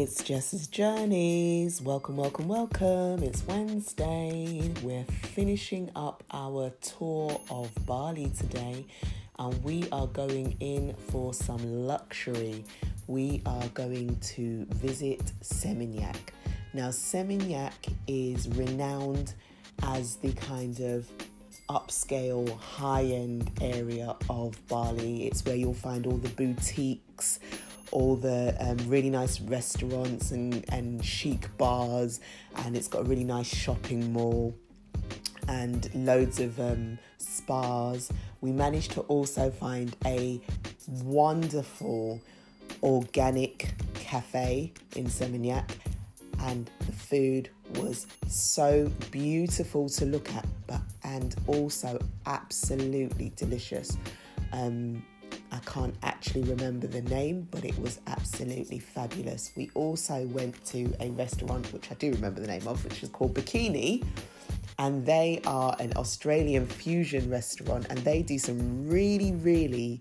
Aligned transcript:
It's 0.00 0.22
Jess's 0.22 0.68
Journeys. 0.68 1.82
Welcome, 1.82 2.16
welcome, 2.16 2.46
welcome. 2.46 3.20
It's 3.24 3.44
Wednesday. 3.48 4.70
We're 4.80 5.02
finishing 5.02 5.90
up 5.96 6.22
our 6.30 6.70
tour 6.80 7.40
of 7.50 7.68
Bali 7.84 8.30
today, 8.38 8.86
and 9.40 9.64
we 9.64 9.88
are 9.90 10.06
going 10.06 10.56
in 10.60 10.94
for 11.08 11.34
some 11.34 11.84
luxury. 11.84 12.64
We 13.08 13.42
are 13.44 13.66
going 13.74 14.20
to 14.20 14.66
visit 14.66 15.32
Seminyak. 15.42 16.30
Now, 16.72 16.90
Seminyak 16.90 17.92
is 18.06 18.48
renowned 18.50 19.34
as 19.82 20.14
the 20.14 20.32
kind 20.34 20.78
of 20.78 21.08
upscale, 21.68 22.56
high 22.56 23.02
end 23.02 23.50
area 23.60 24.14
of 24.30 24.64
Bali. 24.68 25.26
It's 25.26 25.44
where 25.44 25.56
you'll 25.56 25.74
find 25.74 26.06
all 26.06 26.18
the 26.18 26.28
boutiques 26.28 27.40
all 27.90 28.16
the 28.16 28.56
um, 28.60 28.76
really 28.88 29.10
nice 29.10 29.40
restaurants 29.40 30.30
and, 30.30 30.64
and 30.72 31.04
chic 31.04 31.56
bars, 31.58 32.20
and 32.56 32.76
it's 32.76 32.88
got 32.88 33.02
a 33.02 33.04
really 33.04 33.24
nice 33.24 33.54
shopping 33.54 34.12
mall 34.12 34.54
and 35.48 35.90
loads 35.94 36.40
of 36.40 36.58
um, 36.60 36.98
spas. 37.18 38.10
We 38.40 38.52
managed 38.52 38.92
to 38.92 39.00
also 39.02 39.50
find 39.50 39.96
a 40.04 40.40
wonderful 41.02 42.20
organic 42.82 43.74
cafe 43.94 44.72
in 44.96 45.06
Seminyak, 45.06 45.70
and 46.40 46.70
the 46.86 46.92
food 46.92 47.50
was 47.76 48.06
so 48.28 48.90
beautiful 49.10 49.88
to 49.90 50.06
look 50.06 50.32
at, 50.34 50.46
but 50.66 50.80
and 51.04 51.34
also 51.46 51.98
absolutely 52.26 53.32
delicious. 53.36 53.96
Um, 54.52 55.02
I 55.50 55.58
can't 55.60 55.94
actually 56.02 56.42
remember 56.42 56.86
the 56.86 57.02
name, 57.02 57.48
but 57.50 57.64
it 57.64 57.78
was 57.78 58.00
absolutely 58.06 58.78
fabulous. 58.78 59.52
We 59.56 59.70
also 59.74 60.26
went 60.26 60.62
to 60.66 60.94
a 61.00 61.10
restaurant, 61.10 61.72
which 61.72 61.90
I 61.90 61.94
do 61.94 62.12
remember 62.12 62.40
the 62.40 62.46
name 62.46 62.66
of, 62.68 62.84
which 62.84 63.02
is 63.02 63.08
called 63.08 63.34
Bikini. 63.34 64.04
And 64.78 65.04
they 65.04 65.40
are 65.46 65.74
an 65.80 65.92
Australian 65.96 66.66
fusion 66.66 67.28
restaurant, 67.30 67.86
and 67.90 67.98
they 68.00 68.22
do 68.22 68.38
some 68.38 68.88
really, 68.88 69.32
really 69.32 70.00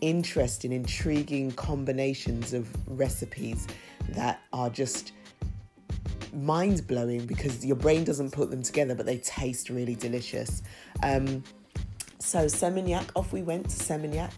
interesting, 0.00 0.72
intriguing 0.72 1.52
combinations 1.52 2.52
of 2.52 2.68
recipes 2.88 3.66
that 4.10 4.40
are 4.52 4.70
just 4.70 5.12
mind 6.32 6.86
blowing 6.86 7.26
because 7.26 7.64
your 7.64 7.76
brain 7.76 8.04
doesn't 8.04 8.32
put 8.32 8.50
them 8.50 8.62
together, 8.62 8.94
but 8.94 9.06
they 9.06 9.18
taste 9.18 9.70
really 9.70 9.94
delicious. 9.94 10.62
Um, 11.02 11.42
so, 12.18 12.46
Seminyak, 12.46 13.10
off 13.14 13.32
we 13.32 13.42
went 13.42 13.70
to 13.70 13.76
Seminyak. 13.76 14.32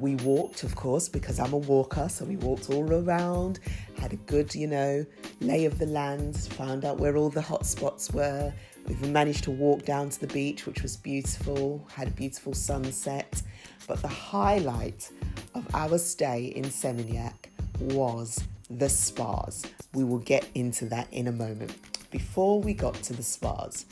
We 0.00 0.14
walked, 0.16 0.62
of 0.62 0.74
course, 0.74 1.10
because 1.10 1.38
I'm 1.38 1.52
a 1.52 1.58
walker, 1.58 2.08
so 2.08 2.24
we 2.24 2.36
walked 2.36 2.70
all 2.70 2.90
around, 2.90 3.60
had 3.98 4.14
a 4.14 4.16
good, 4.16 4.54
you 4.54 4.66
know, 4.66 5.04
lay 5.40 5.66
of 5.66 5.78
the 5.78 5.84
land, 5.84 6.38
found 6.38 6.86
out 6.86 6.98
where 6.98 7.18
all 7.18 7.28
the 7.28 7.42
hot 7.42 7.66
spots 7.66 8.10
were. 8.10 8.50
We've 8.86 9.10
managed 9.10 9.44
to 9.44 9.50
walk 9.50 9.84
down 9.84 10.08
to 10.08 10.18
the 10.18 10.26
beach, 10.28 10.64
which 10.64 10.82
was 10.82 10.96
beautiful, 10.96 11.86
had 11.92 12.08
a 12.08 12.12
beautiful 12.12 12.54
sunset. 12.54 13.42
But 13.86 14.00
the 14.00 14.08
highlight 14.08 15.10
of 15.54 15.66
our 15.74 15.98
stay 15.98 16.44
in 16.56 16.64
Seminyak 16.64 17.50
was 17.78 18.42
the 18.70 18.88
spas. 18.88 19.66
We 19.92 20.04
will 20.04 20.18
get 20.18 20.48
into 20.54 20.86
that 20.86 21.12
in 21.12 21.26
a 21.26 21.32
moment. 21.32 21.76
Before 22.10 22.58
we 22.58 22.72
got 22.72 22.94
to 22.94 23.12
the 23.12 23.22
spas, 23.22 23.84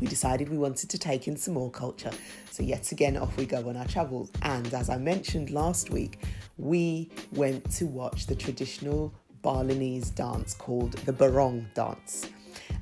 we 0.00 0.06
decided 0.06 0.48
we 0.48 0.58
wanted 0.58 0.90
to 0.90 0.98
take 0.98 1.28
in 1.28 1.36
some 1.36 1.54
more 1.54 1.70
culture. 1.70 2.10
So, 2.50 2.62
yet 2.62 2.90
again, 2.92 3.16
off 3.16 3.36
we 3.36 3.46
go 3.46 3.68
on 3.68 3.76
our 3.76 3.86
travels. 3.86 4.30
And 4.42 4.72
as 4.74 4.90
I 4.90 4.98
mentioned 4.98 5.50
last 5.50 5.90
week, 5.90 6.24
we 6.56 7.10
went 7.32 7.70
to 7.72 7.86
watch 7.86 8.26
the 8.26 8.34
traditional 8.34 9.12
Balinese 9.42 10.10
dance 10.10 10.54
called 10.54 10.92
the 10.92 11.12
Barong 11.12 11.66
dance. 11.74 12.28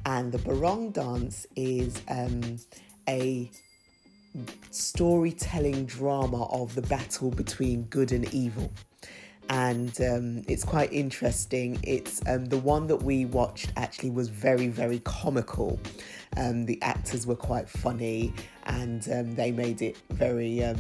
And 0.05 0.33
the 0.33 0.39
Barong 0.39 0.91
dance 0.91 1.47
is 1.57 2.01
um, 2.09 2.59
a 3.09 3.51
storytelling 4.71 5.87
drama 5.87 6.45
of 6.45 6.75
the 6.75 6.83
battle 6.83 7.31
between 7.31 7.85
good 7.85 8.13
and 8.13 8.33
evil 8.35 8.71
and 9.49 10.01
um, 10.01 10.43
it's 10.49 10.65
quite 10.65 10.93
interesting. 10.93 11.79
It's 11.83 12.21
um, 12.27 12.47
the 12.47 12.59
one 12.59 12.87
that 12.89 13.03
we 13.03 13.27
watched 13.27 13.73
actually 13.77 14.11
was 14.11 14.29
very, 14.29 14.69
very 14.69 15.01
comical. 15.01 15.79
Um, 16.37 16.67
the 16.67 16.81
actors 16.83 17.27
were 17.27 17.37
quite 17.37 17.69
funny, 17.69 18.33
and 18.65 19.07
um, 19.13 19.35
they 19.35 19.53
made 19.53 19.83
it 19.83 19.97
very 20.11 20.65
um, 20.65 20.77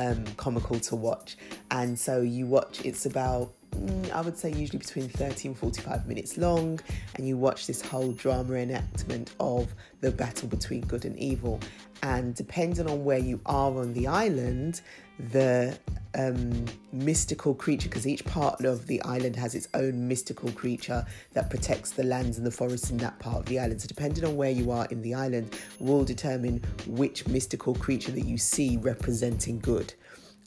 um, 0.00 0.24
comical 0.36 0.80
to 0.80 0.96
watch. 0.96 1.36
And 1.70 1.98
so 1.98 2.20
you 2.20 2.46
watch. 2.46 2.84
It's 2.84 3.06
about 3.06 3.52
mm, 3.70 4.10
I 4.10 4.20
would 4.20 4.36
say 4.36 4.50
usually 4.50 4.80
between 4.80 5.08
30 5.08 5.48
and 5.48 5.58
45 5.58 6.08
minutes 6.08 6.36
long, 6.36 6.80
and 7.14 7.26
you 7.26 7.36
watch 7.36 7.66
this 7.66 7.80
whole 7.80 8.12
drama 8.12 8.54
enactment 8.54 9.32
of 9.38 9.72
the 10.00 10.10
battle 10.10 10.48
between 10.48 10.80
good 10.82 11.04
and 11.04 11.16
evil. 11.18 11.60
And 12.02 12.34
depending 12.34 12.90
on 12.90 13.04
where 13.04 13.18
you 13.18 13.40
are 13.46 13.78
on 13.78 13.94
the 13.94 14.08
island, 14.08 14.82
the 15.30 15.78
um, 16.14 16.64
mystical 16.92 17.54
creature 17.54 17.88
because 17.88 18.06
each 18.06 18.24
part 18.24 18.64
of 18.64 18.86
the 18.86 19.00
island 19.02 19.36
has 19.36 19.54
its 19.54 19.68
own 19.74 20.06
mystical 20.06 20.50
creature 20.52 21.04
that 21.32 21.50
protects 21.50 21.90
the 21.90 22.04
lands 22.04 22.38
and 22.38 22.46
the 22.46 22.50
forests 22.50 22.90
in 22.90 22.96
that 22.98 23.18
part 23.18 23.38
of 23.38 23.46
the 23.46 23.58
island. 23.58 23.80
So, 23.80 23.88
depending 23.88 24.24
on 24.24 24.36
where 24.36 24.50
you 24.50 24.70
are 24.70 24.86
in 24.90 25.02
the 25.02 25.14
island, 25.14 25.58
will 25.78 26.04
determine 26.04 26.62
which 26.86 27.26
mystical 27.26 27.74
creature 27.74 28.12
that 28.12 28.24
you 28.24 28.38
see 28.38 28.76
representing 28.76 29.58
good. 29.60 29.94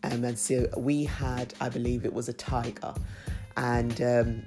Um, 0.03 0.23
and 0.23 0.38
so, 0.38 0.67
we 0.77 1.03
had, 1.06 1.53
I 1.59 1.69
believe 1.69 2.06
it 2.06 2.13
was 2.13 2.29
a 2.29 2.33
tiger, 2.33 2.94
and 3.56 4.01
um, 4.01 4.44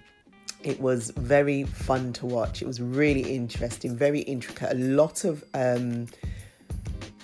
it 0.62 0.80
was 0.80 1.10
very 1.10 1.64
fun 1.64 2.12
to 2.14 2.26
watch. 2.26 2.62
It 2.62 2.66
was 2.66 2.80
really 2.80 3.34
interesting, 3.34 3.96
very 3.96 4.20
intricate, 4.20 4.72
a 4.72 4.78
lot 4.78 5.24
of. 5.24 5.44
Um, 5.54 6.06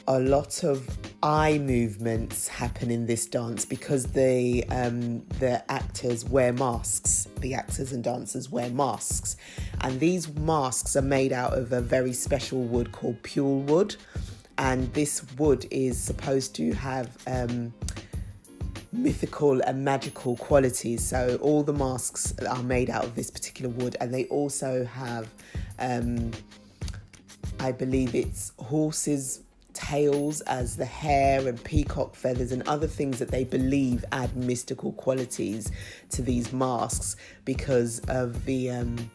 a 0.08 0.20
lot 0.20 0.62
of 0.62 0.88
eye 1.26 1.58
movements 1.58 2.46
happen 2.46 2.88
in 2.88 3.04
this 3.06 3.26
dance 3.26 3.64
because 3.64 4.04
the 4.06 4.64
um, 4.70 5.26
the 5.40 5.60
actors 5.70 6.24
wear 6.24 6.52
masks. 6.52 7.26
The 7.40 7.52
actors 7.52 7.92
and 7.92 8.04
dancers 8.04 8.48
wear 8.48 8.70
masks, 8.70 9.36
and 9.80 9.98
these 9.98 10.32
masks 10.36 10.94
are 10.94 11.02
made 11.02 11.32
out 11.32 11.58
of 11.58 11.72
a 11.72 11.80
very 11.80 12.12
special 12.12 12.62
wood 12.62 12.92
called 12.92 13.20
pule 13.24 13.58
wood, 13.62 13.96
and 14.56 14.92
this 14.94 15.24
wood 15.36 15.66
is 15.72 15.98
supposed 15.98 16.54
to 16.56 16.72
have. 16.74 17.10
Um, 17.26 17.74
mythical 18.92 19.60
and 19.60 19.84
magical 19.84 20.36
qualities. 20.36 21.06
So 21.06 21.38
all 21.42 21.62
the 21.62 21.72
masks 21.74 22.32
are 22.48 22.62
made 22.62 22.88
out 22.88 23.04
of 23.04 23.14
this 23.14 23.30
particular 23.30 23.68
wood, 23.68 23.94
and 24.00 24.14
they 24.14 24.24
also 24.26 24.86
have, 24.86 25.28
um, 25.78 26.30
I 27.60 27.72
believe 27.72 28.14
it's 28.14 28.52
horses 28.58 29.42
tails 29.76 30.40
as 30.42 30.74
the 30.74 30.86
hair 30.86 31.46
and 31.46 31.62
peacock 31.62 32.16
feathers 32.16 32.50
and 32.50 32.66
other 32.66 32.86
things 32.86 33.18
that 33.18 33.30
they 33.30 33.44
believe 33.44 34.04
add 34.10 34.34
mystical 34.34 34.92
qualities 34.92 35.70
to 36.08 36.22
these 36.22 36.50
masks 36.50 37.16
because 37.44 38.00
of 38.08 38.46
the 38.46 38.70
um, 38.70 39.10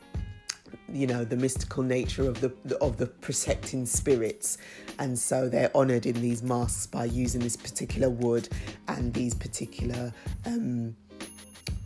you 0.94 1.08
know 1.08 1.24
the 1.24 1.36
mystical 1.36 1.82
nature 1.82 2.30
of 2.30 2.40
the 2.42 2.78
of 2.80 2.98
the 2.98 3.08
protecting 3.08 3.88
spirits. 3.88 4.60
And 5.00 5.18
so 5.18 5.50
they're 5.50 5.76
honored 5.76 6.06
in 6.06 6.22
these 6.22 6.44
masks 6.44 6.86
by 6.86 7.06
using 7.06 7.42
this 7.42 7.58
particular 7.58 8.10
wood 8.10 8.48
and 8.88 9.12
these 9.14 9.34
particular 9.34 10.14
um, 10.46 10.96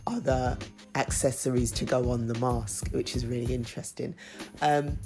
other 0.05 0.57
accessories 0.95 1.71
to 1.71 1.85
go 1.85 2.11
on 2.11 2.27
the 2.27 2.37
mask 2.39 2.89
which 2.91 3.15
is 3.15 3.25
really 3.25 3.53
interesting. 3.53 4.15
Um, 4.61 4.97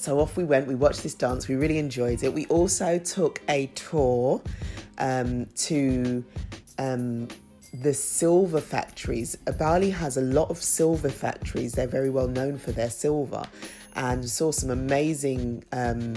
so 0.00 0.18
off 0.18 0.36
we 0.36 0.44
went. 0.44 0.66
We 0.66 0.74
watched 0.74 1.02
this 1.02 1.14
dance. 1.14 1.46
We 1.46 1.56
really 1.56 1.78
enjoyed 1.78 2.22
it. 2.22 2.32
We 2.32 2.46
also 2.46 2.98
took 2.98 3.42
a 3.50 3.66
tour 3.74 4.40
um, 4.96 5.44
to 5.56 6.24
um, 6.78 7.28
the 7.74 7.92
silver 7.92 8.62
factories. 8.62 9.36
Bali 9.58 9.90
has 9.90 10.16
a 10.16 10.22
lot 10.22 10.48
of 10.50 10.56
silver 10.56 11.10
factories. 11.10 11.72
They're 11.72 11.86
very 11.86 12.08
well 12.08 12.28
known 12.28 12.56
for 12.56 12.72
their 12.72 12.88
silver, 12.88 13.44
and 13.94 14.28
saw 14.28 14.52
some 14.52 14.70
amazing 14.70 15.64
um, 15.72 16.14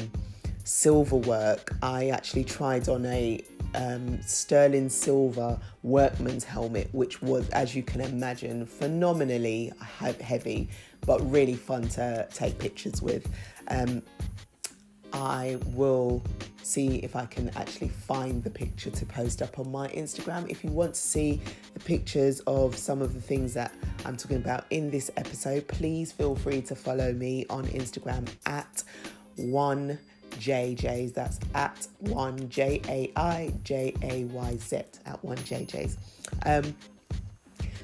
silver 0.63 1.17
work. 1.17 1.75
I 1.81 2.09
actually 2.09 2.43
tried 2.43 2.89
on 2.89 3.05
a 3.05 3.43
um, 3.75 4.21
sterling 4.21 4.89
silver 4.89 5.59
workman's 5.81 6.43
helmet, 6.43 6.89
which 6.91 7.21
was, 7.21 7.49
as 7.49 7.75
you 7.75 7.83
can 7.83 8.01
imagine, 8.01 8.65
phenomenally 8.65 9.71
heavy, 10.21 10.69
but 11.05 11.19
really 11.31 11.55
fun 11.55 11.87
to 11.89 12.27
take 12.33 12.57
pictures 12.59 13.01
with. 13.01 13.27
Um, 13.67 14.01
I 15.11 15.59
will 15.67 16.23
see 16.63 16.95
if 16.97 17.15
I 17.15 17.25
can 17.27 17.49
actually 17.49 17.89
find 17.89 18.43
the 18.43 18.49
picture 18.49 18.89
to 18.89 19.05
post 19.05 19.43
up 19.43 19.59
on 19.59 19.71
my 19.71 19.87
Instagram. 19.89 20.49
If 20.49 20.63
you 20.63 20.71
want 20.71 20.95
to 20.95 20.99
see 20.99 21.39
the 21.75 21.79
pictures 21.79 22.39
of 22.47 22.75
some 22.75 23.01
of 23.01 23.13
the 23.13 23.21
things 23.21 23.53
that 23.53 23.73
I'm 24.05 24.17
talking 24.17 24.37
about 24.37 24.65
in 24.71 24.89
this 24.89 25.11
episode, 25.15 25.67
please 25.67 26.11
feel 26.11 26.35
free 26.35 26.61
to 26.63 26.75
follow 26.75 27.13
me 27.13 27.45
on 27.49 27.65
Instagram 27.67 28.27
at 28.47 28.83
one 29.35 29.99
JJs. 30.33 31.13
That's 31.13 31.39
at 31.53 31.87
one 31.99 32.49
J 32.49 32.81
A 32.87 33.11
I 33.15 33.53
J 33.63 33.93
A 34.01 34.25
Y 34.25 34.57
Z 34.57 34.83
at 35.05 35.23
one 35.23 35.37
JJs. 35.37 35.97
Um, 36.45 36.75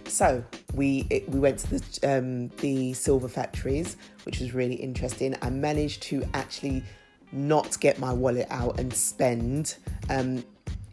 so 0.05 0.43
we 0.73 1.05
it, 1.09 1.29
we 1.29 1.39
went 1.39 1.59
to 1.59 1.79
the 1.79 2.17
um, 2.17 2.49
the 2.57 2.93
silver 2.93 3.27
factories, 3.27 3.97
which 4.23 4.39
was 4.39 4.53
really 4.53 4.75
interesting. 4.75 5.35
I 5.41 5.49
managed 5.49 6.03
to 6.03 6.27
actually 6.33 6.83
not 7.31 7.79
get 7.79 7.99
my 7.99 8.11
wallet 8.11 8.47
out 8.49 8.79
and 8.79 8.93
spend. 8.93 9.75
Um, 10.09 10.43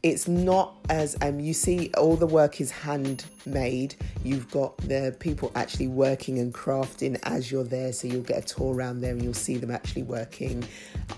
it's 0.07 0.29
not 0.29 0.77
as 0.89 1.17
um, 1.21 1.41
you 1.41 1.53
see 1.53 1.91
all 1.99 2.15
the 2.15 2.29
work 2.29 2.61
is 2.61 2.71
handmade. 2.71 3.97
You've 4.23 4.49
got 4.53 4.77
the 4.77 5.17
people 5.19 5.51
actually 5.57 5.89
working 5.89 6.39
and 6.39 6.55
crafting 6.55 7.19
as 7.25 7.51
you're 7.51 7.65
there. 7.65 7.93
So 7.93 8.07
you'll 8.07 8.23
get 8.23 8.39
a 8.39 8.55
tour 8.55 8.73
around 8.73 9.01
there 9.01 9.11
and 9.11 9.21
you'll 9.21 9.35
see 9.35 9.57
them 9.57 9.73
actually 9.73 10.05
working 10.05 10.63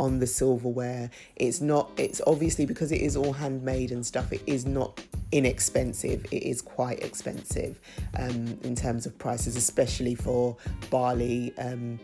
on 0.00 0.20
the 0.20 0.26
silverware. 0.26 1.11
It's 1.37 1.61
not 1.61 1.90
it's 1.99 2.23
obviously 2.26 2.64
because 2.64 2.90
it 2.90 3.02
is 3.02 3.14
all 3.14 3.35
handmade 3.35 3.93
and 3.93 4.06
stuff 4.06 4.32
it 4.32 4.43
is 4.46 4.64
not 4.64 5.02
inexpensive. 5.32 6.25
It 6.31 6.44
is 6.44 6.62
quite 6.62 7.00
expensive 7.05 7.79
um, 8.19 8.58
in 8.62 8.75
terms 8.75 9.05
of 9.05 9.19
prices 9.19 9.55
especially 9.55 10.14
for 10.14 10.56
Bali 10.88 11.52
um, 11.58 12.00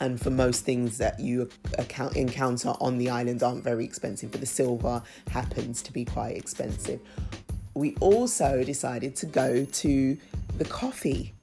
and 0.00 0.20
for 0.20 0.30
most 0.30 0.64
things 0.64 0.98
that 0.98 1.18
you 1.20 1.48
account, 1.78 2.16
encounter 2.16 2.74
on 2.80 2.98
the 2.98 3.10
island 3.10 3.42
aren't 3.42 3.64
very 3.64 3.84
expensive, 3.84 4.30
but 4.30 4.40
the 4.40 4.46
silver 4.46 5.02
happens 5.28 5.82
to 5.82 5.92
be 5.92 6.04
quite 6.04 6.36
expensive. 6.36 7.00
We 7.74 7.94
also 8.00 8.62
decided 8.64 9.16
to 9.16 9.26
go 9.26 9.64
to 9.64 10.16
the 10.58 10.64
coffee 10.64 11.34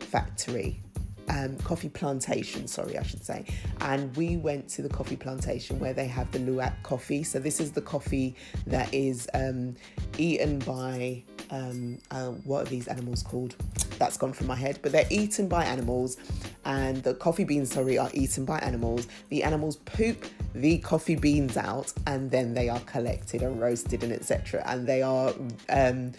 factory 0.00 0.80
um, 1.28 1.56
coffee 1.58 1.88
plantation, 1.88 2.66
sorry, 2.66 2.98
I 2.98 3.02
should 3.02 3.24
say. 3.24 3.44
And 3.80 4.14
we 4.16 4.36
went 4.36 4.68
to 4.70 4.82
the 4.82 4.88
coffee 4.88 5.16
plantation 5.16 5.78
where 5.78 5.92
they 5.92 6.06
have 6.06 6.30
the 6.32 6.38
Luwak 6.38 6.82
coffee. 6.82 7.22
So, 7.22 7.38
this 7.38 7.60
is 7.60 7.72
the 7.72 7.80
coffee 7.80 8.34
that 8.66 8.92
is 8.92 9.28
um, 9.34 9.74
eaten 10.18 10.58
by 10.60 11.24
um, 11.50 11.98
uh, 12.10 12.28
what 12.44 12.66
are 12.66 12.70
these 12.70 12.88
animals 12.88 13.22
called? 13.22 13.56
That's 13.98 14.16
gone 14.16 14.32
from 14.32 14.46
my 14.46 14.56
head, 14.56 14.80
but 14.82 14.92
they're 14.92 15.06
eaten 15.10 15.48
by 15.48 15.64
animals, 15.64 16.18
and 16.64 17.02
the 17.02 17.14
coffee 17.14 17.44
beans, 17.44 17.72
sorry, 17.72 17.98
are 17.98 18.10
eaten 18.12 18.44
by 18.44 18.58
animals. 18.58 19.08
The 19.30 19.42
animals 19.42 19.76
poop 19.76 20.24
the 20.54 20.78
coffee 20.78 21.16
beans 21.16 21.56
out, 21.56 21.92
and 22.06 22.30
then 22.30 22.54
they 22.54 22.68
are 22.68 22.80
collected 22.80 23.42
and 23.42 23.60
roasted 23.60 24.02
and 24.02 24.12
etc. 24.12 24.62
And 24.66 24.86
they 24.86 25.02
are 25.02 25.32
um, 25.68 26.12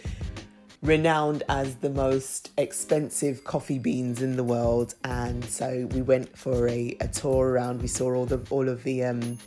renowned 0.82 1.42
as 1.48 1.76
the 1.76 1.90
most 1.90 2.50
expensive 2.56 3.44
coffee 3.44 3.78
beans 3.78 4.22
in 4.22 4.36
the 4.36 4.44
world. 4.44 4.94
And 5.04 5.44
so 5.44 5.88
we 5.92 6.02
went 6.02 6.36
for 6.36 6.68
a, 6.68 6.96
a 7.00 7.08
tour 7.08 7.50
around. 7.50 7.82
We 7.82 7.88
saw 7.88 8.14
all 8.14 8.26
the 8.26 8.40
all 8.50 8.68
of 8.68 8.84
the 8.84 9.04
um, 9.04 9.38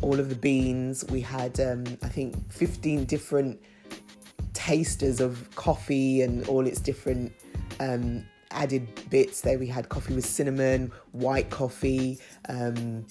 all 0.00 0.18
of 0.18 0.28
the 0.28 0.34
beans. 0.34 1.04
We 1.08 1.20
had 1.20 1.58
um, 1.60 1.84
I 2.02 2.08
think 2.08 2.52
15 2.52 3.04
different 3.04 3.60
tasters 4.62 5.20
of 5.20 5.52
coffee 5.56 6.22
and 6.22 6.46
all 6.46 6.66
its 6.66 6.80
different 6.80 7.32
um, 7.80 8.24
added 8.52 8.86
bits. 9.10 9.40
There 9.40 9.58
we 9.58 9.66
had 9.66 9.88
coffee 9.88 10.14
with 10.14 10.24
cinnamon, 10.24 10.92
white 11.10 11.50
coffee. 11.50 12.20
Um, 12.48 13.04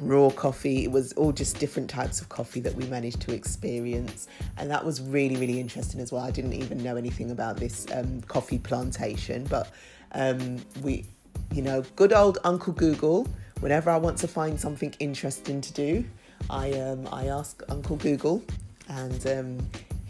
raw 0.00 0.30
coffee. 0.30 0.84
It 0.84 0.92
was 0.92 1.12
all 1.14 1.32
just 1.32 1.58
different 1.58 1.90
types 1.90 2.20
of 2.20 2.28
coffee 2.28 2.60
that 2.60 2.74
we 2.74 2.86
managed 2.86 3.20
to 3.22 3.34
experience, 3.34 4.28
and 4.56 4.70
that 4.70 4.84
was 4.84 5.02
really 5.02 5.36
really 5.36 5.60
interesting 5.60 6.00
as 6.00 6.12
well. 6.12 6.22
I 6.22 6.30
didn't 6.30 6.54
even 6.54 6.82
know 6.82 6.96
anything 6.96 7.32
about 7.32 7.56
this 7.56 7.86
um, 7.92 8.22
coffee 8.22 8.58
plantation, 8.58 9.44
but 9.44 9.72
um, 10.12 10.58
we, 10.82 11.04
you 11.52 11.62
know, 11.62 11.82
good 11.96 12.12
old 12.12 12.38
Uncle 12.44 12.72
Google. 12.72 13.26
Whenever 13.60 13.90
I 13.90 13.96
want 13.96 14.16
to 14.18 14.28
find 14.28 14.58
something 14.58 14.94
interesting 15.00 15.60
to 15.60 15.72
do, 15.72 16.04
I 16.48 16.72
um, 16.72 17.08
I 17.12 17.26
ask 17.26 17.62
Uncle 17.68 17.96
Google, 17.96 18.42
and 18.88 19.26
um, 19.26 19.58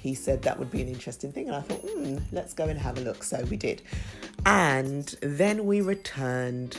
he 0.09 0.15
said 0.15 0.43
that 0.43 0.59
would 0.59 0.71
be 0.71 0.83
an 0.83 0.89
interesting 0.89 1.33
thing, 1.33 1.49
and 1.49 1.57
I 1.57 1.61
thought, 1.61 1.81
hmm, 1.81 2.19
let's 2.33 2.55
go 2.55 2.65
and 2.65 2.79
have 2.79 2.99
a 2.99 3.03
look. 3.03 3.23
So 3.23 3.45
we 3.45 3.57
did, 3.57 3.83
and 4.47 5.05
then 5.21 5.67
we 5.67 5.81
returned 5.81 6.79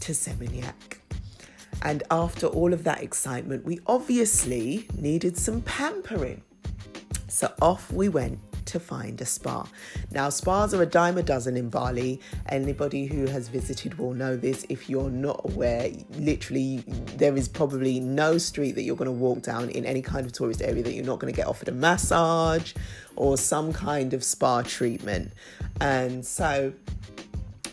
to 0.00 0.12
Seminyak 0.12 1.00
and 1.82 2.02
after 2.10 2.46
all 2.46 2.72
of 2.72 2.84
that 2.84 3.02
excitement, 3.02 3.64
we 3.64 3.80
obviously 3.86 4.86
needed 4.96 5.38
some 5.38 5.62
pampering. 5.62 6.42
So 7.28 7.52
off 7.62 7.90
we 7.90 8.08
went 8.08 8.38
to 8.70 8.80
find 8.80 9.20
a 9.20 9.26
spa. 9.26 9.66
Now, 10.10 10.28
spas 10.28 10.72
are 10.74 10.82
a 10.82 10.86
dime 10.86 11.18
a 11.18 11.22
dozen 11.22 11.56
in 11.56 11.68
Bali. 11.68 12.20
Anybody 12.48 13.06
who 13.06 13.26
has 13.26 13.48
visited 13.48 13.98
will 13.98 14.14
know 14.14 14.36
this. 14.36 14.64
If 14.68 14.88
you're 14.88 15.10
not 15.10 15.40
aware, 15.44 15.90
literally, 16.16 16.84
there 17.16 17.36
is 17.36 17.48
probably 17.48 18.00
no 18.00 18.38
street 18.38 18.72
that 18.72 18.82
you're 18.82 18.96
going 18.96 19.06
to 19.06 19.12
walk 19.12 19.42
down 19.42 19.70
in 19.70 19.84
any 19.84 20.02
kind 20.02 20.24
of 20.24 20.32
tourist 20.32 20.62
area 20.62 20.82
that 20.82 20.92
you're 20.92 21.04
not 21.04 21.18
going 21.18 21.32
to 21.32 21.36
get 21.36 21.46
offered 21.46 21.68
a 21.68 21.72
massage 21.72 22.74
or 23.16 23.36
some 23.36 23.72
kind 23.72 24.14
of 24.14 24.22
spa 24.22 24.62
treatment. 24.62 25.32
And 25.80 26.24
so 26.24 26.72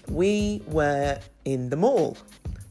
we 0.10 0.62
were 0.68 1.20
in 1.46 1.70
the 1.70 1.78
mall. 1.78 2.18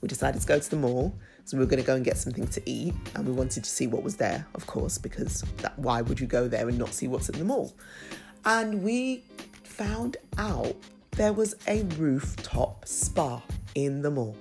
We 0.01 0.09
decided 0.09 0.41
to 0.41 0.47
go 0.47 0.59
to 0.59 0.71
the 0.71 0.77
mall 0.77 1.15
so 1.47 1.57
we 1.57 1.63
were 1.63 1.71
going 1.71 1.81
to 1.81 1.87
go 1.87 1.95
and 1.95 2.05
get 2.05 2.17
something 2.19 2.49
to 2.49 2.63
eat, 2.67 2.93
and 3.15 3.25
we 3.25 3.33
wanted 3.33 3.63
to 3.63 3.71
see 3.71 3.87
what 3.87 4.03
was 4.03 4.17
there, 4.17 4.45
of 4.57 4.67
course, 4.67 4.99
because 4.99 5.43
that, 5.59 5.79
why 5.79 6.03
would 6.03 6.19
you 6.19 6.27
go 6.27 6.49
there 6.49 6.69
and 6.69 6.77
not 6.77 6.93
see 6.93 7.07
what's 7.07 7.29
in 7.29 7.39
the 7.39 7.45
mall? 7.45 7.73
And 8.45 8.83
we 8.83 9.23
found 9.63 10.17
out 10.39 10.75
there 11.13 11.33
was 11.33 11.55
a 11.69 11.85
rooftop 11.99 12.87
spa 12.89 13.41
in 13.77 14.03
the 14.03 14.11
mall. 14.11 14.37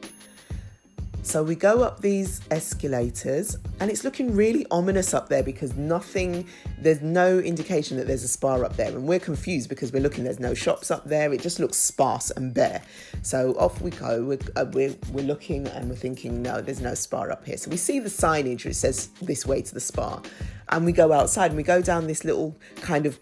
So 1.26 1.42
we 1.42 1.56
go 1.56 1.82
up 1.82 2.02
these 2.02 2.40
escalators 2.52 3.58
and 3.80 3.90
it's 3.90 4.04
looking 4.04 4.36
really 4.36 4.64
ominous 4.70 5.12
up 5.12 5.28
there 5.28 5.42
because 5.42 5.74
nothing, 5.76 6.48
there's 6.78 7.02
no 7.02 7.40
indication 7.40 7.98
that 7.98 8.06
there's 8.06 8.24
a 8.24 8.28
spa 8.28 8.58
up 8.58 8.78
there. 8.78 8.90
And 8.90 9.08
we're 9.08 9.20
confused 9.20 9.68
because 9.68 9.92
we're 9.92 10.04
looking, 10.04 10.24
there's 10.24 10.40
no 10.40 10.54
shops 10.54 10.92
up 10.92 11.04
there. 11.06 11.34
It 11.34 11.42
just 11.42 11.60
looks 11.60 11.78
sparse 11.78 12.30
and 12.30 12.54
bare. 12.54 12.84
So 13.24 13.56
off 13.58 13.82
we 13.82 13.90
go. 13.90 14.24
We're, 14.24 14.38
uh, 14.56 14.66
we're, 14.72 14.96
we're 15.12 15.26
looking 15.26 15.68
and 15.70 15.90
we're 15.90 15.96
thinking, 15.96 16.44
no, 16.44 16.62
there's 16.62 16.80
no 16.80 16.94
spa 16.94 17.24
up 17.24 17.44
here. 17.44 17.58
So 17.58 17.72
we 17.72 17.78
see 17.78 18.00
the 18.00 18.10
signage 18.10 18.64
which 18.64 18.76
says 18.76 19.08
this 19.20 19.48
way 19.48 19.64
to 19.64 19.74
the 19.74 19.80
spa. 19.80 20.22
And 20.70 20.86
we 20.86 20.92
go 20.92 21.12
outside 21.12 21.48
and 21.48 21.58
we 21.58 21.64
go 21.64 21.82
down 21.82 22.06
this 22.06 22.24
little 22.24 22.56
kind 22.82 23.08
of 23.08 23.20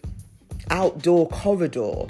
outdoor 0.68 1.26
corridor 1.30 2.04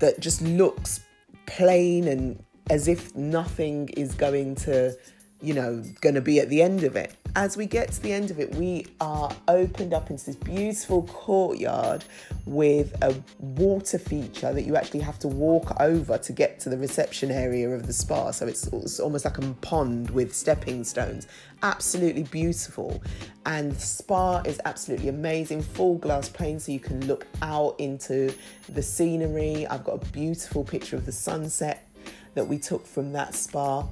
that 0.00 0.18
just 0.18 0.42
looks 0.42 1.00
plain 1.46 2.08
and 2.08 2.42
as 2.70 2.88
if 2.88 3.14
nothing 3.14 3.88
is 3.90 4.14
going 4.14 4.54
to, 4.54 4.96
you 5.40 5.54
know, 5.54 5.82
going 6.00 6.14
to 6.14 6.20
be 6.20 6.40
at 6.40 6.48
the 6.48 6.62
end 6.62 6.84
of 6.84 6.96
it. 6.96 7.14
As 7.36 7.56
we 7.56 7.66
get 7.66 7.90
to 7.90 8.00
the 8.00 8.12
end 8.12 8.30
of 8.30 8.38
it, 8.38 8.54
we 8.54 8.86
are 9.00 9.34
opened 9.48 9.92
up 9.92 10.08
into 10.08 10.26
this 10.26 10.36
beautiful 10.36 11.02
courtyard 11.02 12.04
with 12.46 12.96
a 13.02 13.14
water 13.40 13.98
feature 13.98 14.52
that 14.52 14.62
you 14.62 14.76
actually 14.76 15.00
have 15.00 15.18
to 15.18 15.28
walk 15.28 15.80
over 15.80 16.16
to 16.16 16.32
get 16.32 16.60
to 16.60 16.68
the 16.68 16.78
reception 16.78 17.32
area 17.32 17.68
of 17.68 17.86
the 17.86 17.92
spa. 17.92 18.30
So 18.30 18.46
it's, 18.46 18.68
it's 18.68 19.00
almost 19.00 19.24
like 19.24 19.38
a 19.38 19.42
pond 19.62 20.10
with 20.10 20.32
stepping 20.32 20.84
stones. 20.84 21.26
Absolutely 21.62 22.22
beautiful. 22.22 23.02
And 23.46 23.72
the 23.72 23.80
spa 23.80 24.38
is 24.44 24.60
absolutely 24.64 25.08
amazing, 25.08 25.62
full 25.62 25.98
glass 25.98 26.28
pane 26.28 26.60
so 26.60 26.70
you 26.70 26.80
can 26.80 27.04
look 27.06 27.26
out 27.42 27.74
into 27.80 28.32
the 28.68 28.82
scenery. 28.82 29.66
I've 29.66 29.84
got 29.84 30.06
a 30.06 30.10
beautiful 30.12 30.62
picture 30.62 30.94
of 30.94 31.04
the 31.04 31.12
sunset 31.12 31.88
that 32.34 32.46
we 32.46 32.58
took 32.58 32.86
from 32.86 33.12
that 33.12 33.34
spa. 33.34 33.86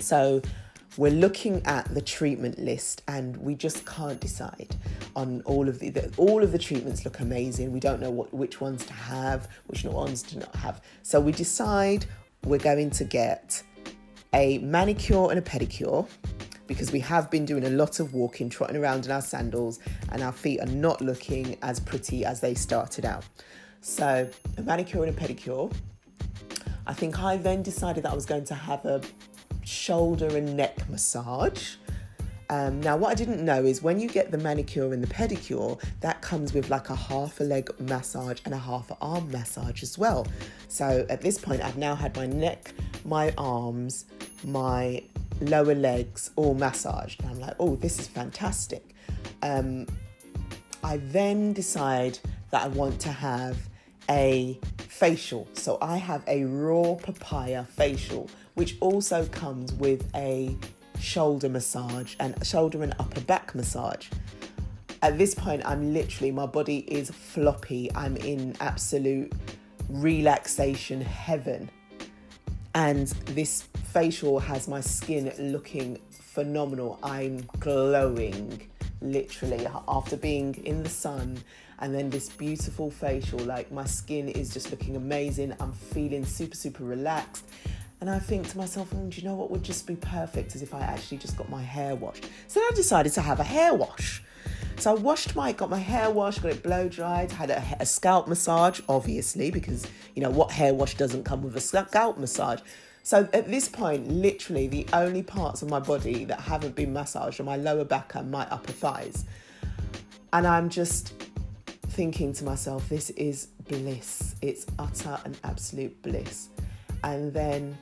So 0.00 0.42
we're 0.96 1.12
looking 1.12 1.64
at 1.66 1.92
the 1.94 2.00
treatment 2.00 2.58
list 2.58 3.02
and 3.06 3.36
we 3.36 3.54
just 3.54 3.86
can't 3.86 4.20
decide 4.20 4.74
on 5.14 5.40
all 5.42 5.68
of 5.68 5.78
the, 5.78 5.90
the, 5.90 6.12
all 6.16 6.42
of 6.42 6.52
the 6.52 6.58
treatments 6.58 7.04
look 7.04 7.20
amazing. 7.20 7.72
We 7.72 7.80
don't 7.80 8.00
know 8.00 8.10
what 8.10 8.32
which 8.34 8.60
ones 8.60 8.84
to 8.86 8.92
have 8.92 9.48
which 9.66 9.84
ones 9.84 10.22
to 10.24 10.40
not 10.40 10.54
have. 10.56 10.80
So 11.02 11.20
we 11.20 11.32
decide 11.32 12.06
we're 12.44 12.58
going 12.58 12.90
to 12.90 13.04
get 13.04 13.62
a 14.34 14.58
manicure 14.58 15.30
and 15.30 15.38
a 15.38 15.42
pedicure 15.42 16.08
because 16.66 16.92
we 16.92 17.00
have 17.00 17.30
been 17.30 17.44
doing 17.44 17.64
a 17.64 17.70
lot 17.70 17.98
of 17.98 18.14
walking 18.14 18.48
trotting 18.48 18.76
around 18.76 19.04
in 19.04 19.10
our 19.10 19.22
sandals 19.22 19.80
and 20.10 20.22
our 20.22 20.32
feet 20.32 20.60
are 20.60 20.66
not 20.66 21.00
looking 21.00 21.56
as 21.62 21.80
pretty 21.80 22.24
as 22.24 22.40
they 22.40 22.54
started 22.54 23.04
out. 23.04 23.24
So 23.80 24.28
a 24.56 24.62
manicure 24.62 25.04
and 25.04 25.16
a 25.16 25.20
pedicure 25.20 25.72
I 26.90 26.92
think 26.92 27.20
I 27.20 27.36
then 27.36 27.62
decided 27.62 28.02
that 28.02 28.10
I 28.10 28.16
was 28.16 28.26
going 28.26 28.44
to 28.46 28.54
have 28.54 28.84
a 28.84 29.00
shoulder 29.64 30.36
and 30.36 30.56
neck 30.56 30.88
massage. 30.88 31.76
Um, 32.48 32.80
now, 32.80 32.96
what 32.96 33.12
I 33.12 33.14
didn't 33.14 33.44
know 33.44 33.64
is 33.64 33.80
when 33.80 34.00
you 34.00 34.08
get 34.08 34.32
the 34.32 34.38
manicure 34.38 34.92
and 34.92 35.00
the 35.00 35.06
pedicure, 35.06 35.80
that 36.00 36.20
comes 36.20 36.52
with 36.52 36.68
like 36.68 36.90
a 36.90 36.96
half 36.96 37.38
a 37.38 37.44
leg 37.44 37.70
massage 37.78 38.40
and 38.44 38.52
a 38.52 38.58
half 38.58 38.90
a 38.90 38.96
arm 39.00 39.30
massage 39.30 39.84
as 39.84 39.98
well. 39.98 40.26
So 40.66 41.06
at 41.08 41.20
this 41.20 41.38
point, 41.38 41.62
I've 41.62 41.76
now 41.76 41.94
had 41.94 42.16
my 42.16 42.26
neck, 42.26 42.72
my 43.04 43.32
arms, 43.38 44.06
my 44.42 45.00
lower 45.42 45.76
legs 45.76 46.32
all 46.34 46.54
massaged. 46.54 47.20
And 47.22 47.30
I'm 47.30 47.38
like, 47.38 47.54
oh, 47.60 47.76
this 47.76 48.00
is 48.00 48.08
fantastic. 48.08 48.96
Um, 49.42 49.86
I 50.82 50.96
then 50.96 51.52
decide 51.52 52.18
that 52.50 52.64
I 52.64 52.66
want 52.66 52.98
to 53.02 53.12
have 53.12 53.56
a 54.08 54.58
facial. 55.00 55.48
So 55.54 55.78
I 55.80 55.96
have 55.96 56.22
a 56.26 56.44
raw 56.44 56.94
papaya 56.94 57.64
facial, 57.64 58.28
which 58.52 58.76
also 58.80 59.24
comes 59.28 59.72
with 59.72 60.06
a 60.14 60.54
shoulder 61.00 61.48
massage 61.48 62.16
and 62.20 62.34
shoulder 62.46 62.82
and 62.82 62.94
upper 62.98 63.22
back 63.22 63.54
massage. 63.54 64.08
At 65.00 65.16
this 65.16 65.34
point, 65.34 65.62
I'm 65.64 65.94
literally, 65.94 66.30
my 66.30 66.44
body 66.44 66.80
is 66.80 67.10
floppy. 67.10 67.90
I'm 67.94 68.18
in 68.18 68.54
absolute 68.60 69.32
relaxation 69.88 71.00
heaven. 71.00 71.70
And 72.74 73.06
this 73.24 73.62
facial 73.94 74.38
has 74.38 74.68
my 74.68 74.82
skin 74.82 75.32
looking 75.38 75.98
phenomenal. 76.10 76.98
I'm 77.02 77.48
glowing 77.58 78.68
literally 79.00 79.66
after 79.88 80.16
being 80.16 80.54
in 80.64 80.82
the 80.82 80.88
sun 80.88 81.42
and 81.80 81.94
then 81.94 82.10
this 82.10 82.28
beautiful 82.28 82.90
facial 82.90 83.38
like 83.40 83.72
my 83.72 83.84
skin 83.84 84.28
is 84.28 84.52
just 84.52 84.70
looking 84.70 84.96
amazing. 84.96 85.54
I'm 85.60 85.72
feeling 85.72 86.24
super 86.24 86.56
super 86.56 86.84
relaxed. 86.84 87.44
And 88.00 88.08
i 88.08 88.18
think 88.18 88.48
to 88.48 88.56
myself 88.56 88.92
oh, 88.94 89.06
do 89.08 89.20
you 89.20 89.28
know 89.28 89.34
what 89.34 89.50
would 89.50 89.62
just 89.62 89.86
be 89.86 89.94
perfect 89.94 90.54
is 90.54 90.62
if 90.62 90.72
i 90.72 90.80
actually 90.80 91.18
just 91.18 91.36
got 91.36 91.48
my 91.50 91.62
hair 91.62 91.94
washed? 91.94 92.28
So 92.48 92.60
i 92.60 92.70
decided 92.74 93.12
to 93.12 93.20
have 93.20 93.40
a 93.40 93.44
hair 93.44 93.74
wash. 93.74 94.22
So 94.80 94.92
I 94.92 94.94
washed 94.94 95.36
my, 95.36 95.52
got 95.52 95.68
my 95.68 95.78
hair 95.78 96.10
washed, 96.10 96.42
got 96.42 96.52
it 96.52 96.62
blow 96.62 96.88
dried, 96.88 97.30
had 97.30 97.50
a, 97.50 97.62
a, 97.80 97.84
scalp 97.84 98.26
massage, 98.28 98.80
obviously, 98.88 99.50
because 99.50 99.86
you 100.14 100.22
know 100.22 100.30
what 100.30 100.50
hair 100.50 100.72
wash 100.72 100.94
doesn't 100.94 101.24
come 101.24 101.42
with 101.42 101.54
a 101.54 101.60
scalp 101.60 102.16
massage. 102.16 102.60
So 103.10 103.28
at 103.32 103.48
this 103.48 103.68
point, 103.68 104.08
literally 104.08 104.68
the 104.68 104.86
only 104.92 105.24
parts 105.24 105.62
of 105.62 105.68
my 105.68 105.80
body 105.80 106.24
that 106.26 106.38
haven't 106.38 106.76
been 106.76 106.92
massaged 106.92 107.40
are 107.40 107.42
my 107.42 107.56
lower 107.56 107.84
back 107.84 108.14
and 108.14 108.30
my 108.30 108.46
upper 108.52 108.70
thighs. 108.70 109.24
And 110.32 110.46
I'm 110.46 110.68
just 110.68 111.14
thinking 111.88 112.32
to 112.34 112.44
myself, 112.44 112.88
this 112.88 113.10
is 113.10 113.48
bliss. 113.66 114.36
It's 114.42 114.64
utter 114.78 115.18
and 115.24 115.36
absolute 115.42 116.00
bliss. 116.02 116.50
And 117.02 117.34
then 117.34 117.76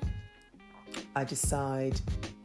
I 1.14 1.24
decide 1.24 2.00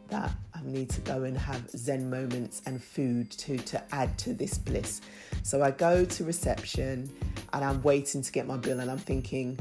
that 0.10 0.32
I 0.54 0.60
need 0.64 0.90
to 0.90 1.00
go 1.00 1.24
and 1.24 1.38
have 1.38 1.70
Zen 1.70 2.10
moments 2.10 2.64
and 2.66 2.84
food 2.84 3.32
to, 3.32 3.58
to 3.60 3.82
add 3.96 4.18
to 4.18 4.34
this 4.34 4.58
bliss. 4.58 5.00
So 5.44 5.64
I 5.64 5.72
go 5.72 6.04
to 6.04 6.24
reception 6.26 7.10
and 7.54 7.64
I'm 7.64 7.82
waiting 7.82 8.22
to 8.22 8.32
get 8.34 8.46
my 8.46 8.58
bill 8.58 8.82
and 8.82 8.92
I'm 8.92 8.98
thinking, 8.98 9.58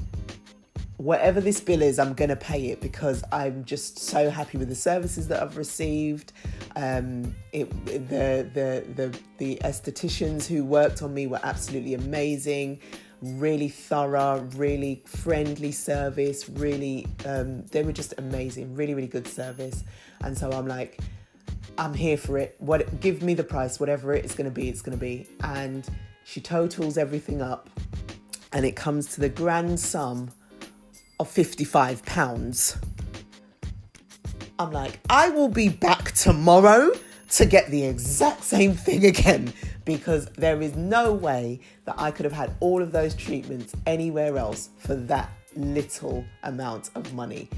whatever 1.02 1.40
this 1.40 1.60
bill 1.60 1.82
is, 1.82 1.98
I'm 1.98 2.14
going 2.14 2.28
to 2.28 2.36
pay 2.36 2.70
it 2.70 2.80
because 2.80 3.24
I'm 3.32 3.64
just 3.64 3.98
so 3.98 4.30
happy 4.30 4.58
with 4.58 4.68
the 4.68 4.74
services 4.74 5.28
that 5.28 5.42
I've 5.42 5.56
received. 5.56 6.32
Um, 6.76 7.34
it, 7.52 7.68
the, 7.86 8.48
the, 8.54 8.84
the, 8.94 9.18
the 9.38 9.58
estheticians 9.64 10.46
who 10.46 10.64
worked 10.64 11.02
on 11.02 11.12
me 11.12 11.26
were 11.26 11.40
absolutely 11.42 11.94
amazing 11.94 12.80
really 13.22 13.68
thorough, 13.68 14.40
really 14.56 15.00
friendly 15.06 15.70
service, 15.70 16.48
really, 16.48 17.06
um, 17.24 17.64
they 17.66 17.84
were 17.84 17.92
just 17.92 18.12
amazing, 18.18 18.74
really, 18.74 18.94
really 18.94 19.06
good 19.06 19.28
service. 19.28 19.84
And 20.22 20.36
so 20.36 20.50
I'm 20.50 20.66
like, 20.66 20.98
I'm 21.78 21.94
here 21.94 22.16
for 22.16 22.36
it. 22.38 22.56
What 22.58 23.00
give 23.00 23.22
me 23.22 23.34
the 23.34 23.44
price, 23.44 23.78
whatever 23.78 24.12
it's 24.12 24.34
gonna 24.34 24.50
be, 24.50 24.68
it's 24.68 24.82
gonna 24.82 24.96
be. 24.96 25.28
And 25.44 25.88
she 26.24 26.40
totals 26.40 26.98
everything 26.98 27.40
up 27.40 27.70
and 28.52 28.66
it 28.66 28.74
comes 28.74 29.06
to 29.14 29.20
the 29.20 29.28
grand 29.28 29.78
sum 29.78 30.30
of 31.22 31.28
55 31.28 32.04
pounds. 32.04 32.76
I'm 34.58 34.72
like, 34.72 34.98
I 35.08 35.28
will 35.30 35.48
be 35.48 35.68
back 35.68 36.10
tomorrow 36.12 36.90
to 37.30 37.46
get 37.46 37.70
the 37.70 37.84
exact 37.84 38.42
same 38.42 38.74
thing 38.74 39.06
again 39.06 39.52
because 39.84 40.26
there 40.36 40.60
is 40.60 40.74
no 40.74 41.12
way 41.12 41.60
that 41.84 41.94
I 41.96 42.10
could 42.10 42.24
have 42.24 42.32
had 42.32 42.52
all 42.58 42.82
of 42.82 42.90
those 42.90 43.14
treatments 43.14 43.72
anywhere 43.86 44.36
else 44.36 44.70
for 44.78 44.96
that 44.96 45.30
little 45.54 46.24
amount 46.42 46.90
of 46.96 47.14
money. 47.14 47.48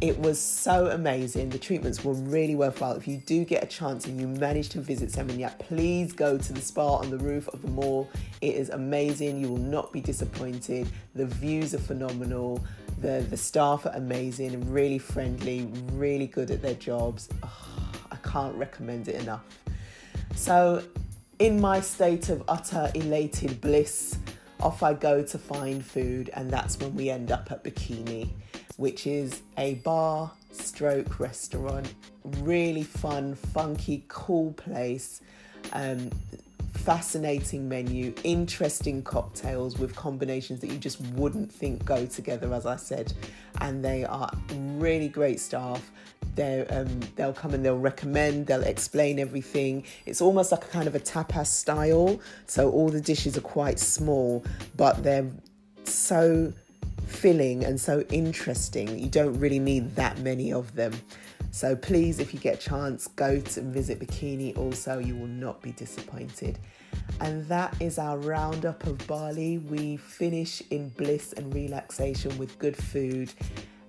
It 0.00 0.18
was 0.18 0.40
so 0.40 0.88
amazing. 0.88 1.50
The 1.50 1.58
treatments 1.58 2.04
were 2.04 2.14
really 2.14 2.54
worthwhile. 2.54 2.94
If 2.94 3.08
you 3.08 3.18
do 3.18 3.44
get 3.44 3.62
a 3.62 3.66
chance 3.66 4.06
and 4.06 4.20
you 4.20 4.26
manage 4.26 4.68
to 4.70 4.80
visit 4.80 5.10
Seminyak, 5.10 5.58
please 5.58 6.12
go 6.12 6.36
to 6.36 6.52
the 6.52 6.60
spa 6.60 6.96
on 6.96 7.10
the 7.10 7.18
roof 7.18 7.48
of 7.48 7.62
the 7.62 7.68
mall. 7.68 8.10
It 8.40 8.54
is 8.56 8.70
amazing. 8.70 9.40
You 9.40 9.48
will 9.48 9.56
not 9.56 9.92
be 9.92 10.00
disappointed. 10.00 10.88
The 11.14 11.26
views 11.26 11.74
are 11.74 11.78
phenomenal. 11.78 12.62
The, 13.00 13.24
the 13.30 13.36
staff 13.36 13.86
are 13.86 13.92
amazing 13.94 14.70
really 14.70 14.98
friendly, 14.98 15.70
really 15.92 16.26
good 16.26 16.50
at 16.50 16.60
their 16.60 16.74
jobs. 16.74 17.28
Oh, 17.42 17.92
I 18.10 18.16
can't 18.16 18.54
recommend 18.56 19.08
it 19.08 19.22
enough. 19.22 19.44
So, 20.34 20.82
in 21.38 21.60
my 21.60 21.80
state 21.80 22.28
of 22.28 22.42
utter 22.48 22.90
elated 22.94 23.60
bliss, 23.60 24.18
off 24.60 24.82
I 24.82 24.94
go 24.94 25.22
to 25.22 25.38
find 25.38 25.84
food, 25.84 26.30
and 26.34 26.50
that's 26.50 26.78
when 26.78 26.94
we 26.94 27.10
end 27.10 27.30
up 27.30 27.50
at 27.50 27.64
Bikini, 27.64 28.30
which 28.76 29.06
is 29.06 29.42
a 29.56 29.74
bar 29.76 30.30
stroke 30.50 31.20
restaurant. 31.20 31.94
Really 32.40 32.82
fun, 32.82 33.34
funky, 33.34 34.04
cool 34.08 34.52
place. 34.52 35.20
Um, 35.72 36.10
fascinating 36.74 37.68
menu, 37.68 38.12
interesting 38.24 39.02
cocktails 39.02 39.78
with 39.78 39.94
combinations 39.94 40.60
that 40.60 40.70
you 40.70 40.76
just 40.76 41.00
wouldn't 41.12 41.50
think 41.50 41.84
go 41.84 42.04
together, 42.04 42.52
as 42.52 42.66
I 42.66 42.76
said. 42.76 43.12
And 43.60 43.84
they 43.84 44.04
are 44.04 44.30
really 44.56 45.08
great 45.08 45.40
staff. 45.40 45.90
They 46.34 46.66
um, 46.66 47.00
they'll 47.16 47.32
come 47.32 47.54
and 47.54 47.64
they'll 47.64 47.78
recommend, 47.78 48.48
they'll 48.48 48.62
explain 48.62 49.18
everything. 49.18 49.84
It's 50.04 50.20
almost 50.20 50.50
like 50.50 50.64
a 50.64 50.68
kind 50.68 50.88
of 50.88 50.94
a 50.94 51.00
tapas 51.00 51.46
style. 51.46 52.20
So 52.46 52.70
all 52.70 52.88
the 52.88 53.00
dishes 53.00 53.36
are 53.38 53.42
quite 53.42 53.78
small, 53.78 54.44
but 54.76 55.02
they're 55.02 55.30
so 55.84 56.52
filling 57.14 57.64
and 57.64 57.80
so 57.80 58.00
interesting. 58.10 58.98
You 58.98 59.08
don't 59.08 59.38
really 59.38 59.58
need 59.58 59.94
that 59.96 60.18
many 60.18 60.52
of 60.52 60.74
them. 60.74 60.92
So 61.50 61.76
please, 61.76 62.18
if 62.18 62.34
you 62.34 62.40
get 62.40 62.54
a 62.54 62.68
chance, 62.68 63.06
go 63.06 63.40
to 63.40 63.60
visit 63.60 64.00
Bikini 64.00 64.58
also. 64.58 64.98
You 64.98 65.14
will 65.14 65.28
not 65.28 65.62
be 65.62 65.72
disappointed. 65.72 66.58
And 67.20 67.46
that 67.46 67.80
is 67.80 67.98
our 67.98 68.18
roundup 68.18 68.84
of 68.86 69.06
Bali. 69.06 69.58
We 69.58 69.96
finish 69.96 70.62
in 70.70 70.88
bliss 70.90 71.32
and 71.32 71.54
relaxation 71.54 72.36
with 72.38 72.58
good 72.58 72.76
food 72.76 73.32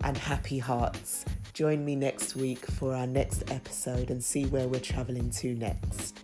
and 0.04 0.16
happy 0.16 0.60
hearts. 0.60 1.26
Join 1.54 1.84
me 1.84 1.96
next 1.96 2.36
week 2.36 2.64
for 2.66 2.94
our 2.94 3.08
next 3.08 3.50
episode 3.50 4.12
and 4.12 4.24
see 4.24 4.46
where 4.46 4.68
we're 4.68 4.80
traveling 4.80 5.32
to 5.32 5.56
next. 5.56 6.24